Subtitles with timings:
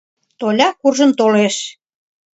[0.39, 1.55] Толя куржын толеш.